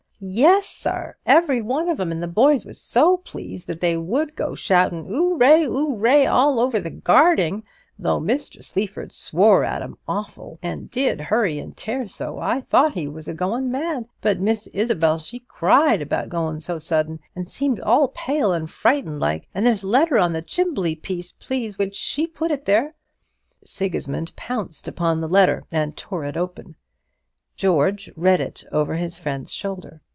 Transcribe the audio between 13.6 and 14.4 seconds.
mad. But